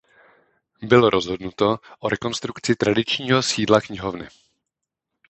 [0.81, 4.27] Bylo rozhodnuto o rekonstrukci tradičního sídla knihovny.